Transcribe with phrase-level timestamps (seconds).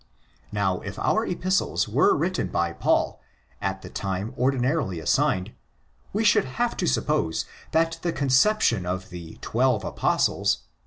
[0.51, 3.21] Now, if our Epistles were written by Paul
[3.61, 5.51] at the time ordinarily assigned,
[6.11, 10.63] we should have to suppose that the conception of the '"'Twelve Apostles'?